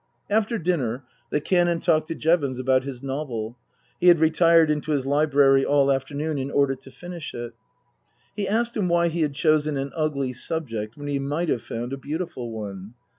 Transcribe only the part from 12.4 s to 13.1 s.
one